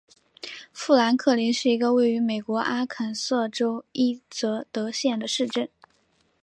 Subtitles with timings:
[0.73, 5.69] 富兰克林是一个位于美国阿肯色州伊泽德县的市镇。